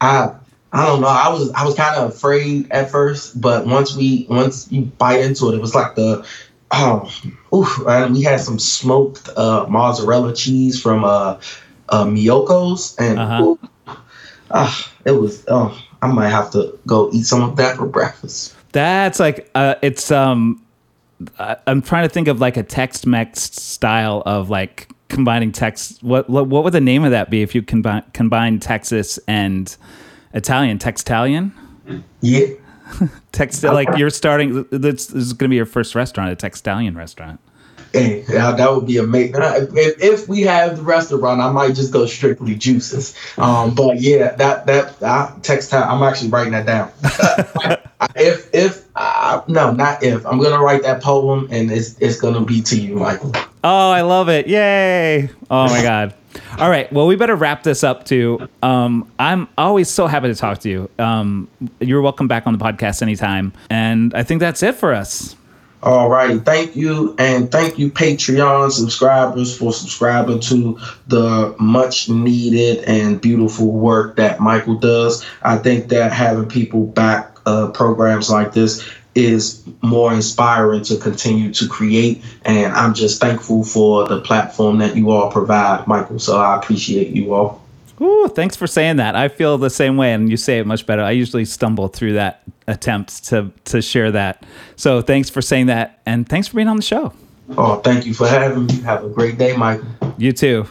I 0.00 0.34
I 0.72 0.86
don't 0.86 1.00
know. 1.00 1.08
I 1.08 1.28
was 1.28 1.50
I 1.52 1.64
was 1.64 1.74
kind 1.74 1.96
of 1.96 2.10
afraid 2.10 2.70
at 2.70 2.90
first, 2.90 3.40
but 3.40 3.66
once 3.66 3.96
we 3.96 4.26
once 4.28 4.70
you 4.70 4.82
bite 4.82 5.20
into 5.20 5.48
it, 5.48 5.56
it 5.56 5.60
was 5.60 5.74
like 5.74 5.96
the 5.96 6.24
oh, 6.70 7.12
oof, 7.54 7.78
we 8.10 8.22
had 8.22 8.40
some 8.40 8.58
smoked 8.58 9.28
uh, 9.36 9.66
mozzarella 9.68 10.34
cheese 10.34 10.80
from 10.80 11.04
uh, 11.04 11.40
uh 11.88 12.04
Miyoko's, 12.04 12.96
and 12.98 13.18
uh-huh. 13.18 13.56
uh, 14.50 14.82
it 15.04 15.12
was. 15.12 15.44
Oh, 15.48 15.76
I 16.02 16.06
might 16.06 16.28
have 16.28 16.50
to 16.52 16.78
go 16.86 17.10
eat 17.12 17.24
some 17.24 17.42
of 17.42 17.56
that 17.56 17.76
for 17.76 17.86
breakfast. 17.86 18.54
That's 18.72 19.20
like 19.20 19.50
uh, 19.54 19.76
it's 19.82 20.10
um. 20.10 20.64
I'm 21.66 21.82
trying 21.82 22.08
to 22.08 22.08
think 22.08 22.28
of 22.28 22.40
like 22.40 22.56
a 22.56 22.62
Tex-Mex 22.62 23.42
style 23.42 24.22
of 24.24 24.48
like 24.48 24.88
combining 25.08 25.52
Tex. 25.52 25.98
What 26.00 26.30
what 26.30 26.48
would 26.48 26.72
the 26.72 26.80
name 26.80 27.04
of 27.04 27.10
that 27.10 27.28
be 27.28 27.42
if 27.42 27.54
you 27.54 27.60
combine 27.60 28.04
combine 28.14 28.58
Texas 28.60 29.18
and 29.28 29.76
Italian, 30.32 30.78
Textalian? 30.78 31.52
Yeah. 32.20 32.46
Text 33.32 33.62
like 33.62 33.96
you're 33.96 34.10
starting. 34.10 34.66
This, 34.70 35.06
this 35.06 35.14
is 35.14 35.32
going 35.32 35.48
to 35.48 35.50
be 35.50 35.56
your 35.56 35.66
first 35.66 35.94
restaurant, 35.94 36.30
a 36.30 36.36
Textalian 36.36 36.96
restaurant. 36.96 37.40
Hey, 37.92 38.22
that 38.28 38.72
would 38.72 38.86
be 38.86 38.98
amazing. 38.98 39.34
If, 39.36 40.00
if, 40.00 40.28
we 40.28 40.42
have 40.42 40.76
the 40.76 40.82
restaurant, 40.82 41.40
I 41.40 41.50
might 41.50 41.74
just 41.74 41.92
go 41.92 42.06
strictly 42.06 42.54
juices. 42.54 43.16
Um, 43.36 43.74
but 43.74 44.00
yeah, 44.00 44.36
that 44.36 44.66
that 44.66 45.02
uh, 45.02 45.34
textile. 45.42 45.82
I'm 45.82 46.00
actually 46.04 46.30
writing 46.30 46.52
that 46.52 46.66
down. 46.66 46.92
if 48.14 48.48
if 48.54 48.86
uh, 48.94 49.42
no, 49.48 49.72
not 49.72 50.04
if. 50.04 50.24
I'm 50.24 50.40
gonna 50.40 50.60
write 50.60 50.82
that 50.82 51.02
poem, 51.02 51.48
and 51.50 51.68
it's 51.72 51.98
it's 51.98 52.20
gonna 52.20 52.44
be 52.44 52.62
to 52.62 52.80
you, 52.80 52.94
Michael. 52.94 53.32
Oh, 53.64 53.90
I 53.90 54.02
love 54.02 54.28
it! 54.28 54.46
Yay! 54.46 55.28
Oh 55.50 55.66
my 55.66 55.82
god. 55.82 56.14
All 56.58 56.70
right. 56.70 56.92
Well, 56.92 57.06
we 57.06 57.16
better 57.16 57.36
wrap 57.36 57.62
this 57.62 57.82
up 57.82 58.04
too. 58.04 58.48
Um, 58.62 59.10
I'm 59.18 59.48
always 59.58 59.88
so 59.88 60.06
happy 60.06 60.28
to 60.28 60.34
talk 60.34 60.58
to 60.60 60.68
you. 60.68 60.90
Um, 60.98 61.48
you're 61.80 62.02
welcome 62.02 62.28
back 62.28 62.46
on 62.46 62.56
the 62.56 62.64
podcast 62.64 63.02
anytime. 63.02 63.52
And 63.68 64.14
I 64.14 64.22
think 64.22 64.40
that's 64.40 64.62
it 64.62 64.74
for 64.74 64.92
us. 64.92 65.36
All 65.82 66.10
right. 66.10 66.44
Thank 66.44 66.76
you. 66.76 67.14
And 67.18 67.50
thank 67.50 67.78
you, 67.78 67.90
Patreon 67.90 68.70
subscribers, 68.70 69.56
for 69.56 69.72
subscribing 69.72 70.40
to 70.40 70.78
the 71.06 71.56
much 71.58 72.10
needed 72.10 72.84
and 72.84 73.18
beautiful 73.20 73.72
work 73.72 74.16
that 74.16 74.40
Michael 74.40 74.74
does. 74.74 75.24
I 75.42 75.56
think 75.56 75.88
that 75.88 76.12
having 76.12 76.48
people 76.48 76.84
back 76.84 77.38
uh, 77.46 77.70
programs 77.70 78.28
like 78.28 78.52
this 78.52 78.86
is 79.14 79.62
more 79.82 80.12
inspiring 80.12 80.82
to 80.84 80.96
continue 80.96 81.52
to 81.54 81.68
create. 81.68 82.22
And 82.44 82.72
I'm 82.72 82.94
just 82.94 83.20
thankful 83.20 83.64
for 83.64 84.06
the 84.06 84.20
platform 84.20 84.78
that 84.78 84.96
you 84.96 85.10
all 85.10 85.30
provide, 85.30 85.86
Michael. 85.86 86.18
So 86.18 86.38
I 86.38 86.56
appreciate 86.56 87.08
you 87.08 87.34
all. 87.34 87.60
Ooh, 88.00 88.28
thanks 88.28 88.56
for 88.56 88.66
saying 88.66 88.96
that. 88.96 89.14
I 89.14 89.28
feel 89.28 89.58
the 89.58 89.68
same 89.68 89.98
way, 89.98 90.14
and 90.14 90.30
you 90.30 90.38
say 90.38 90.58
it 90.58 90.66
much 90.66 90.86
better. 90.86 91.02
I 91.02 91.10
usually 91.10 91.44
stumble 91.44 91.88
through 91.88 92.14
that 92.14 92.42
attempt 92.66 93.26
to 93.26 93.52
to 93.64 93.82
share 93.82 94.10
that. 94.12 94.46
So 94.76 95.02
thanks 95.02 95.28
for 95.28 95.42
saying 95.42 95.66
that, 95.66 96.00
and 96.06 96.26
thanks 96.26 96.48
for 96.48 96.56
being 96.56 96.68
on 96.68 96.76
the 96.76 96.82
show. 96.82 97.12
Oh, 97.58 97.76
thank 97.80 98.06
you 98.06 98.14
for 98.14 98.26
having 98.26 98.66
me. 98.66 98.80
Have 98.82 99.04
a 99.04 99.08
great 99.08 99.36
day, 99.36 99.54
Michael. 99.54 99.86
You 100.16 100.32
too. 100.32 100.66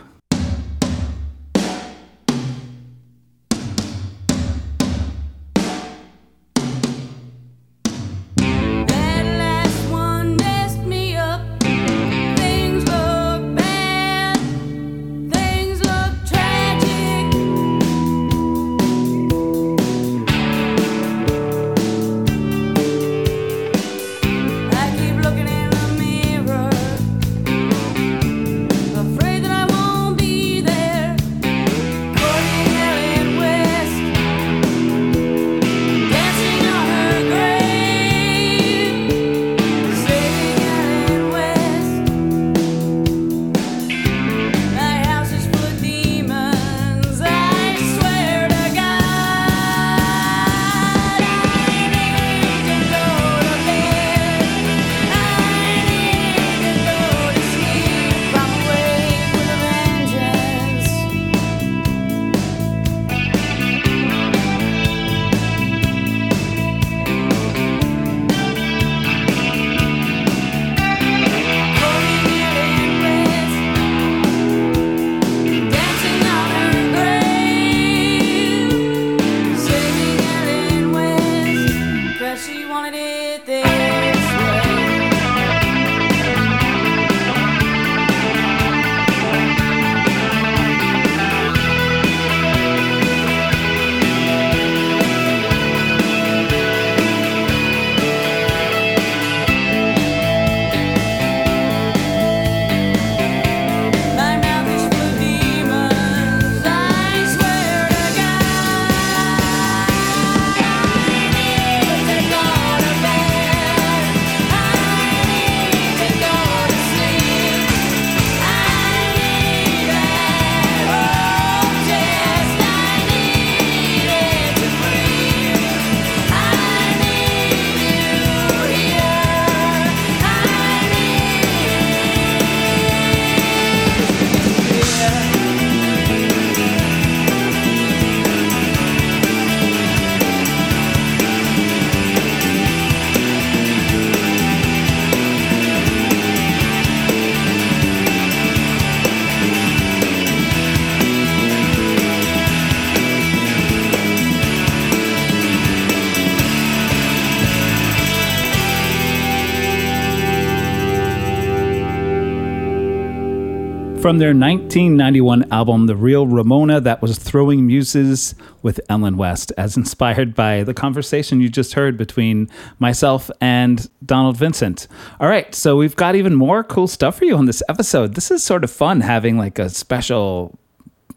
From 164.10 164.18
their 164.18 164.30
1991 164.30 165.52
album, 165.52 165.86
The 165.86 165.96
Real 165.96 166.26
Ramona, 166.26 166.82
that 166.82 167.00
was 167.00 167.20
Throwing 167.20 167.68
Muses 167.68 168.34
with 168.64 168.80
Ellen 168.90 169.18
West, 169.18 169.52
as 169.56 169.78
inspired 169.78 170.34
by 170.34 170.64
the 170.64 170.74
conversation 170.74 171.42
you 171.42 171.48
just 171.48 171.74
heard 171.74 171.96
between 171.96 172.50
myself 172.80 173.30
and 173.40 173.88
Donald 174.04 174.36
Vincent. 174.36 174.88
All 175.20 175.30
right, 175.30 175.54
so 175.54 175.76
we've 175.76 175.96
got 175.96 176.16
even 176.16 176.34
more 176.34 176.64
cool 176.64 176.88
stuff 176.88 177.20
for 177.20 177.26
you 177.26 177.38
on 177.38 177.46
this 177.46 177.62
episode. 177.70 178.16
This 178.16 178.32
is 178.32 178.44
sort 178.44 178.64
of 178.64 178.72
fun 178.72 179.02
having 179.02 179.38
like 179.38 179.60
a 179.60 179.70
special, 179.70 180.58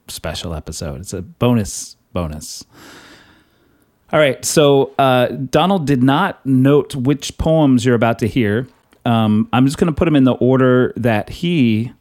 special 0.08 0.52
episode. 0.52 1.00
It's 1.00 1.14
a 1.14 1.22
bonus, 1.22 1.96
bonus. 2.12 2.62
All 4.12 4.20
right, 4.20 4.44
so 4.44 4.92
uh, 4.98 5.28
Donald 5.28 5.86
did 5.86 6.02
not 6.02 6.44
note 6.44 6.94
which 6.94 7.38
poems 7.38 7.86
you're 7.86 7.94
about 7.94 8.18
to 8.18 8.28
hear. 8.28 8.68
Um, 9.06 9.48
I'm 9.50 9.64
just 9.64 9.78
going 9.78 9.90
to 9.90 9.96
put 9.96 10.04
them 10.04 10.14
in 10.14 10.24
the 10.24 10.34
order 10.34 10.92
that 10.96 11.30
he 11.30 11.94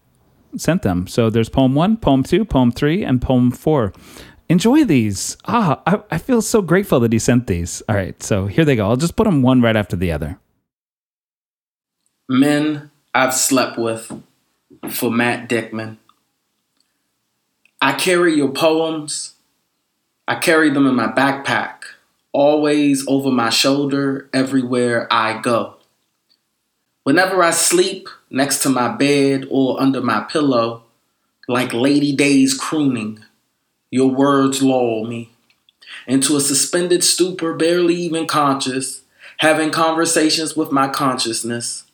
sent 0.58 0.82
them. 0.82 1.08
So 1.08 1.30
there's 1.30 1.50
poem 1.50 1.76
one, 1.76 1.98
poem 1.98 2.24
two, 2.24 2.46
poem 2.46 2.72
three, 2.72 3.04
and 3.04 3.22
poem 3.22 3.52
four. 3.52 3.94
Enjoy 4.50 4.84
these. 4.84 5.38
Ah, 5.46 5.82
I, 5.88 6.02
I 6.12 6.18
feel 6.18 6.42
so 6.42 6.62
grateful 6.62 7.00
that 7.00 7.14
he 7.14 7.20
sent 7.20 7.48
these. 7.48 7.82
All 7.88 7.96
right, 7.96 8.22
so 8.22 8.48
here 8.48 8.66
they 8.66 8.76
go. 8.76 8.90
I'll 8.90 8.98
just 8.98 9.16
put 9.16 9.24
them 9.24 9.42
one 9.42 9.62
right 9.62 9.76
after 9.76 9.96
the 9.96 10.12
other. 10.12 10.40
Men 12.28 12.92
I've 13.14 13.34
slept 13.34 13.78
with 13.78 14.12
for 14.90 15.12
Matt 15.12 15.50
Dickman. 15.50 15.98
I 17.82 17.94
carry 17.94 18.36
your 18.36 18.52
poems. 18.52 19.36
I 20.28 20.36
carry 20.36 20.70
them 20.70 20.88
in 20.88 20.96
my 20.96 21.08
backpack, 21.08 21.84
always 22.32 23.06
over 23.08 23.32
my 23.32 23.50
shoulder 23.50 24.30
everywhere 24.34 25.08
I 25.12 25.42
go. 25.42 25.76
Whenever 27.04 27.42
I 27.42 27.50
sleep 27.50 28.08
next 28.30 28.62
to 28.64 28.70
my 28.70 28.88
bed 28.88 29.48
or 29.50 29.82
under 29.82 30.02
my 30.02 30.22
pillow, 30.22 30.84
like 31.48 31.74
Lady 31.74 32.16
Days 32.16 32.54
crooning, 32.54 33.26
your 33.90 34.10
words 34.10 34.62
lull 34.62 35.06
me 35.06 35.32
into 36.08 36.36
a 36.36 36.42
suspended 36.42 37.04
stupor, 37.04 37.54
barely 37.54 37.96
even 37.96 38.28
conscious, 38.28 39.02
having 39.38 39.72
conversations 39.72 40.56
with 40.56 40.72
my 40.72 40.88
consciousness. 40.88 41.86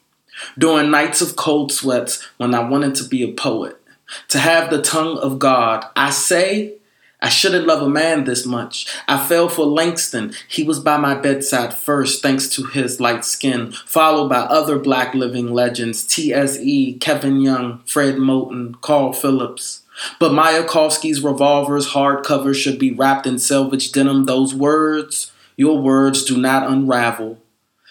During 0.57 0.91
nights 0.91 1.21
of 1.21 1.35
cold 1.35 1.71
sweats 1.71 2.23
when 2.37 2.53
I 2.53 2.67
wanted 2.67 2.93
to 2.95 3.05
be 3.05 3.23
a 3.23 3.33
poet, 3.33 3.81
to 4.27 4.39
have 4.39 4.69
the 4.69 4.81
tongue 4.81 5.17
of 5.17 5.39
God, 5.39 5.85
I 5.95 6.09
say 6.11 6.75
I 7.19 7.29
shouldn't 7.29 7.65
love 7.65 7.81
a 7.81 7.89
man 7.89 8.25
this 8.25 8.45
much. 8.45 8.87
I 9.07 9.17
fell 9.25 9.49
for 9.49 9.65
Langston. 9.65 10.33
He 10.47 10.63
was 10.63 10.79
by 10.79 10.97
my 10.97 11.15
bedside 11.15 11.73
first, 11.73 12.21
thanks 12.21 12.47
to 12.49 12.65
his 12.65 12.99
light 12.99 13.25
skin, 13.25 13.71
followed 13.71 14.29
by 14.29 14.41
other 14.41 14.77
black 14.77 15.15
living 15.15 15.51
legends 15.51 16.03
T.S.E., 16.03 16.93
Kevin 16.99 17.41
Young, 17.41 17.81
Fred 17.85 18.17
Moten, 18.17 18.79
Carl 18.81 19.13
Phillips. 19.13 19.81
But 20.19 20.31
Mayakovsky's 20.31 21.23
revolver's 21.23 21.89
hardcover 21.89 22.53
should 22.53 22.77
be 22.77 22.93
wrapped 22.93 23.25
in 23.25 23.39
selvage 23.39 23.91
denim. 23.91 24.25
Those 24.25 24.53
words, 24.53 25.31
your 25.55 25.81
words, 25.81 26.23
do 26.23 26.37
not 26.37 26.69
unravel. 26.69 27.39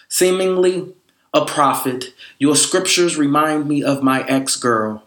Seemingly 0.07 0.93
a 1.33 1.45
prophet, 1.45 2.13
your 2.39 2.55
scriptures 2.55 3.17
remind 3.17 3.67
me 3.67 3.83
of 3.83 4.01
my 4.01 4.25
ex 4.27 4.55
girl. 4.55 5.03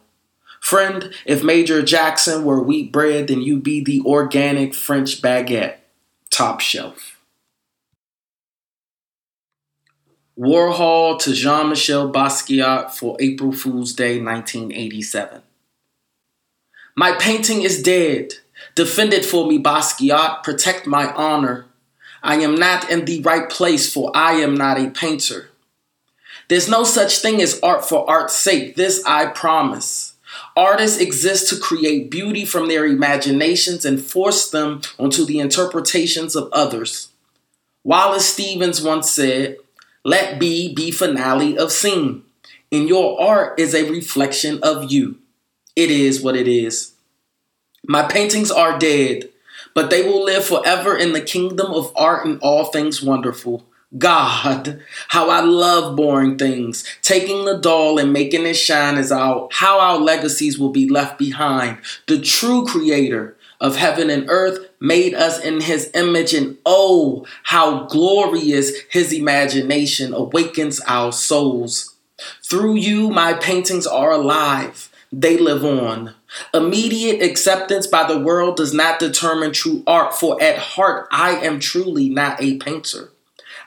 Friend, 0.61 1.13
if 1.25 1.43
Major 1.43 1.83
Jackson 1.83 2.45
were 2.45 2.63
wheat 2.63 2.93
bread, 2.93 3.29
then 3.29 3.41
you'd 3.41 3.65
be 3.65 3.83
the 3.83 4.03
organic 4.05 4.75
French 4.75 5.21
baguette. 5.21 5.77
Top 6.31 6.61
shelf. 6.61 7.19
Warhol 10.39 11.19
to 11.21 11.35
Jean 11.35 11.69
Michel 11.69 12.11
Basquiat 12.11 12.93
for 12.93 13.17
April 13.21 13.53
Fool's 13.53 13.93
Day 13.93 14.23
1987. 14.23 15.43
My 16.97 17.13
painting 17.13 17.63
is 17.63 17.83
dead. 17.83 18.35
Defend 18.75 19.13
it 19.13 19.25
for 19.25 19.47
me, 19.47 19.59
Basquiat. 19.59 20.43
Protect 20.43 20.87
my 20.87 21.13
honor. 21.13 21.67
I 22.23 22.37
am 22.37 22.55
not 22.55 22.91
in 22.91 23.05
the 23.05 23.21
right 23.23 23.49
place, 23.51 23.93
for 23.93 24.11
I 24.15 24.33
am 24.33 24.55
not 24.55 24.79
a 24.79 24.91
painter. 24.91 25.51
There's 26.49 26.69
no 26.69 26.85
such 26.85 27.19
thing 27.19 27.41
as 27.41 27.61
art 27.63 27.85
for 27.85 28.09
art's 28.09 28.35
sake. 28.35 28.77
This 28.77 29.05
I 29.05 29.27
promise. 29.27 30.10
Artists 30.57 31.01
exist 31.01 31.49
to 31.49 31.61
create 31.61 32.11
beauty 32.11 32.45
from 32.45 32.69
their 32.69 32.85
imaginations 32.85 33.85
and 33.85 34.03
force 34.03 34.51
them 34.51 34.83
onto 34.99 35.25
the 35.25 35.39
interpretations 35.39 36.35
of 36.35 36.51
others. 36.53 37.09
Wallace 37.85 38.27
Stevens 38.27 38.83
once 38.83 39.11
said, 39.11 39.57
Let 40.05 40.39
be 40.39 40.75
be 40.75 40.91
finale 40.91 41.57
of 41.57 41.73
scene. 41.73 42.25
And 42.73 42.89
your 42.89 43.21
art 43.21 43.59
is 43.59 43.75
a 43.75 43.91
reflection 43.91 44.61
of 44.63 44.93
you. 44.93 45.19
It 45.77 45.91
is 45.91 46.23
what 46.23 46.37
it 46.37 46.47
is. 46.47 46.93
My 47.87 48.03
paintings 48.03 48.51
are 48.51 48.79
dead, 48.79 49.31
but 49.75 49.91
they 49.91 50.03
will 50.03 50.25
live 50.25 50.45
forever 50.45 50.97
in 50.97 51.13
the 51.13 51.21
kingdom 51.21 51.73
of 51.73 51.93
art 51.97 52.27
and 52.27 52.39
all 52.41 52.67
things 52.67 53.03
wonderful. 53.03 53.65
God, 53.99 54.81
how 55.09 55.31
I 55.31 55.41
love 55.41 55.97
boring 55.97 56.39
things. 56.39 56.85
Taking 57.03 57.45
the 57.45 57.59
doll 57.59 57.99
and 57.99 58.13
making 58.13 58.47
it 58.47 58.55
shine 58.55 58.97
is 58.97 59.11
our 59.11 59.49
how 59.53 59.81
our 59.81 59.99
legacies 59.99 60.59
will 60.59 60.71
be 60.71 60.89
left 60.89 61.19
behind. 61.19 61.79
The 62.07 62.21
true 62.21 62.65
creator 62.67 63.37
of 63.61 63.77
heaven 63.77 64.09
and 64.09 64.31
earth 64.31 64.69
made 64.79 65.15
us 65.15 65.41
in 65.41 65.61
his 65.61 65.91
image 65.95 66.33
and 66.33 66.57
oh, 66.65 67.27
how 67.43 67.87
glorious 67.87 68.73
his 68.91 69.13
imagination 69.13 70.15
awakens 70.15 70.81
our 70.87 71.13
souls. 71.13 71.97
Through 72.45 72.77
you 72.77 73.11
my 73.11 73.35
paintings 73.35 73.87
are 73.87 74.13
alive 74.13 74.91
they 75.13 75.37
live 75.37 75.65
on. 75.65 76.15
Immediate 76.55 77.21
acceptance 77.23 77.87
by 77.87 78.07
the 78.07 78.19
world 78.19 78.57
does 78.57 78.73
not 78.73 79.01
determine 79.01 79.53
true 79.53 79.83
art, 79.87 80.15
for 80.15 80.41
at 80.41 80.59
heart, 80.59 81.09
I 81.11 81.33
am 81.33 81.59
truly 81.59 82.09
not 82.09 82.41
a 82.41 82.59
painter. 82.59 83.11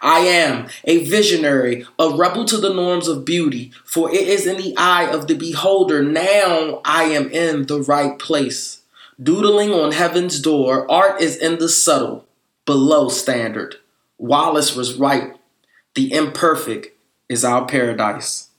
I 0.04 0.20
am 0.20 0.68
a 0.84 1.06
visionary, 1.06 1.86
a 1.98 2.10
rebel 2.10 2.44
to 2.46 2.58
the 2.58 2.74
norms 2.74 3.08
of 3.08 3.24
beauty, 3.24 3.72
for 3.86 4.14
it 4.14 4.28
is 4.28 4.46
in 4.46 4.58
the 4.58 4.76
eye 4.76 5.06
of 5.10 5.28
the 5.28 5.34
beholder. 5.34 6.04
Now 6.04 6.82
I 6.84 7.06
am 7.06 7.32
in 7.32 7.68
the 7.68 7.82
right 7.82 8.20
place. 8.20 8.82
Doodling 9.22 9.72
on 9.72 9.94
heaven's 9.94 10.42
door, 10.42 10.92
art 10.92 11.22
is 11.22 11.38
in 11.38 11.58
the 11.58 11.70
subtle, 11.70 12.28
below 12.66 13.08
standard. 13.08 13.78
Wallace 14.18 14.76
was 14.76 14.96
right. 14.96 15.38
The 15.96 16.12
imperfect 16.12 16.88
is 17.30 17.46
our 17.46 17.66
paradise. 17.66 18.50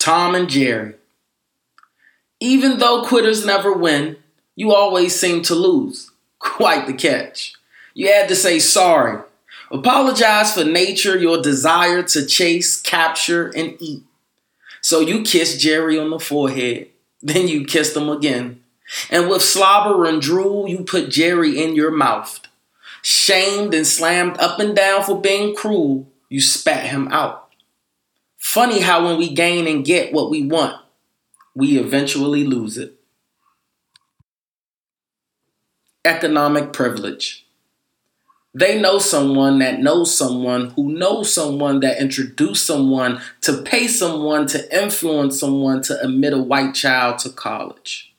Tom 0.00 0.34
and 0.34 0.50
Jerry. 0.50 0.94
Even 2.40 2.78
though 2.78 3.04
quitters 3.06 3.46
never 3.46 3.72
win, 3.72 4.16
you 4.56 4.74
always 4.74 5.18
seem 5.18 5.42
to 5.42 5.54
lose. 5.54 6.10
Quite 6.40 6.88
the 6.88 6.92
catch. 6.92 7.54
You 7.94 8.08
had 8.08 8.28
to 8.28 8.36
say 8.36 8.58
sorry. 8.58 9.22
Apologize 9.70 10.54
for 10.54 10.64
nature, 10.64 11.18
your 11.18 11.40
desire 11.40 12.02
to 12.02 12.26
chase, 12.26 12.80
capture, 12.80 13.48
and 13.48 13.76
eat. 13.80 14.02
So 14.80 15.00
you 15.00 15.22
kissed 15.22 15.60
Jerry 15.60 15.98
on 15.98 16.10
the 16.10 16.18
forehead. 16.18 16.90
Then 17.22 17.48
you 17.48 17.64
kissed 17.64 17.96
him 17.96 18.10
again. 18.10 18.62
And 19.08 19.30
with 19.30 19.40
slobber 19.40 20.04
and 20.04 20.20
drool, 20.20 20.68
you 20.68 20.84
put 20.84 21.08
Jerry 21.08 21.62
in 21.62 21.74
your 21.74 21.90
mouth. 21.90 22.38
Shamed 23.00 23.72
and 23.72 23.86
slammed 23.86 24.36
up 24.36 24.58
and 24.58 24.76
down 24.76 25.02
for 25.02 25.18
being 25.18 25.54
cruel, 25.54 26.06
you 26.28 26.42
spat 26.42 26.84
him 26.86 27.08
out. 27.08 27.48
Funny 28.36 28.80
how 28.80 29.06
when 29.06 29.16
we 29.16 29.32
gain 29.32 29.66
and 29.66 29.86
get 29.86 30.12
what 30.12 30.28
we 30.28 30.42
want, 30.46 30.78
we 31.54 31.78
eventually 31.78 32.44
lose 32.44 32.76
it. 32.76 32.94
Economic 36.04 36.74
privilege. 36.74 37.43
They 38.54 38.80
know 38.80 38.98
someone 39.00 39.58
that 39.58 39.80
knows 39.80 40.16
someone 40.16 40.70
who 40.70 40.92
knows 40.92 41.32
someone 41.34 41.80
that 41.80 42.00
introduced 42.00 42.64
someone 42.64 43.20
to 43.40 43.62
pay 43.62 43.88
someone 43.88 44.46
to 44.48 44.82
influence 44.82 45.40
someone 45.40 45.82
to 45.82 46.00
admit 46.00 46.32
a 46.32 46.38
white 46.38 46.74
child 46.74 47.18
to 47.20 47.30
college. 47.30 48.14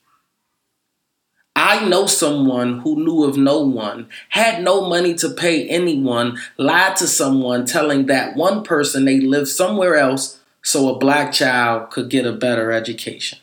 I 1.58 1.88
know 1.88 2.06
someone 2.06 2.80
who 2.80 2.96
knew 2.96 3.24
of 3.24 3.38
no 3.38 3.60
one, 3.60 4.10
had 4.28 4.62
no 4.62 4.86
money 4.86 5.14
to 5.14 5.30
pay 5.30 5.66
anyone, 5.68 6.38
lied 6.58 6.96
to 6.96 7.06
someone 7.06 7.64
telling 7.64 8.06
that 8.06 8.36
one 8.36 8.62
person 8.62 9.06
they 9.06 9.20
lived 9.20 9.48
somewhere 9.48 9.96
else 9.96 10.38
so 10.62 10.94
a 10.94 10.98
black 10.98 11.32
child 11.32 11.90
could 11.90 12.10
get 12.10 12.26
a 12.26 12.32
better 12.32 12.72
education. 12.72 13.38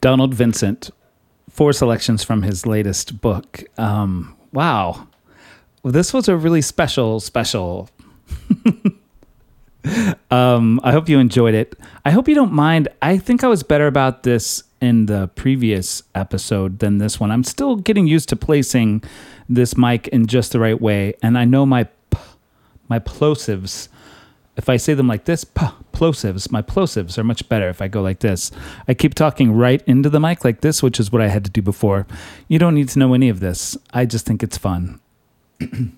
Donald 0.00 0.34
Vincent, 0.34 0.90
four 1.48 1.72
selections 1.72 2.24
from 2.24 2.42
his 2.42 2.66
latest 2.66 3.20
book. 3.20 3.62
Um, 3.78 4.35
wow. 4.56 5.06
Well, 5.82 5.92
this 5.92 6.14
was 6.14 6.28
a 6.28 6.36
really 6.36 6.62
special, 6.62 7.20
special. 7.20 7.90
um, 10.30 10.80
I 10.82 10.92
hope 10.92 11.10
you 11.10 11.18
enjoyed 11.18 11.54
it. 11.54 11.78
I 12.06 12.10
hope 12.10 12.26
you 12.26 12.34
don't 12.34 12.52
mind. 12.52 12.88
I 13.02 13.18
think 13.18 13.44
I 13.44 13.48
was 13.48 13.62
better 13.62 13.86
about 13.86 14.22
this 14.22 14.64
in 14.80 15.06
the 15.06 15.28
previous 15.34 16.02
episode 16.14 16.78
than 16.78 16.96
this 16.96 17.20
one. 17.20 17.30
I'm 17.30 17.44
still 17.44 17.76
getting 17.76 18.06
used 18.06 18.30
to 18.30 18.36
placing 18.36 19.04
this 19.46 19.76
mic 19.76 20.08
in 20.08 20.26
just 20.26 20.52
the 20.52 20.58
right 20.58 20.80
way, 20.80 21.14
and 21.22 21.36
I 21.36 21.44
know 21.44 21.66
my 21.66 21.86
my 22.88 22.98
plosives. 22.98 23.88
If 24.56 24.70
I 24.70 24.78
say 24.78 24.94
them 24.94 25.06
like 25.06 25.26
this, 25.26 25.44
p- 25.44 25.66
plosives, 25.96 26.50
my 26.50 26.62
plosives 26.62 27.16
are 27.16 27.24
much 27.24 27.48
better 27.48 27.68
if 27.68 27.80
I 27.80 27.88
go 27.88 28.02
like 28.02 28.20
this. 28.20 28.50
I 28.86 28.94
keep 28.94 29.14
talking 29.14 29.52
right 29.52 29.82
into 29.86 30.10
the 30.10 30.20
mic 30.20 30.44
like 30.44 30.60
this, 30.60 30.82
which 30.82 31.00
is 31.00 31.10
what 31.10 31.22
I 31.22 31.28
had 31.28 31.44
to 31.46 31.50
do 31.50 31.62
before. 31.62 32.06
You 32.48 32.58
don't 32.58 32.74
need 32.74 32.88
to 32.90 32.98
know 32.98 33.14
any 33.14 33.28
of 33.28 33.40
this. 33.40 33.76
I 33.94 34.04
just 34.04 34.26
think 34.26 34.42
it's 34.42 34.58
fun. 34.58 35.00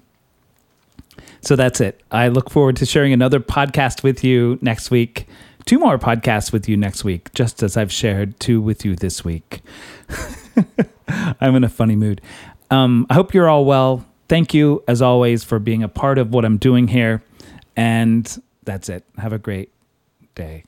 so 1.40 1.56
that's 1.56 1.80
it. 1.80 2.00
I 2.12 2.28
look 2.28 2.50
forward 2.50 2.76
to 2.76 2.86
sharing 2.86 3.12
another 3.12 3.40
podcast 3.40 4.02
with 4.02 4.22
you 4.22 4.58
next 4.62 4.90
week 4.90 5.26
two 5.68 5.78
more 5.78 5.98
podcasts 5.98 6.50
with 6.50 6.66
you 6.66 6.78
next 6.78 7.04
week, 7.04 7.30
just 7.34 7.62
as 7.62 7.76
I've 7.76 7.92
shared 7.92 8.40
two 8.40 8.58
with 8.58 8.86
you 8.86 8.96
this 8.96 9.22
week. 9.22 9.60
I'm 11.08 11.54
in 11.56 11.62
a 11.62 11.68
funny 11.68 11.94
mood. 11.94 12.22
Um, 12.70 13.06
I 13.10 13.14
hope 13.14 13.34
you're 13.34 13.50
all 13.50 13.66
well. 13.66 14.06
Thank 14.30 14.54
you, 14.54 14.82
as 14.88 15.02
always, 15.02 15.44
for 15.44 15.58
being 15.58 15.82
a 15.82 15.88
part 15.88 16.16
of 16.16 16.32
what 16.32 16.46
I'm 16.46 16.56
doing 16.56 16.88
here. 16.88 17.22
And 17.76 18.42
that's 18.64 18.88
it. 18.88 19.04
Have 19.18 19.34
a 19.34 19.38
great 19.38 19.70
day. 20.38 20.67